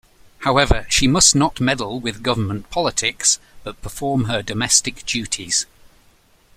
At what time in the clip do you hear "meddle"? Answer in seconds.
1.59-1.99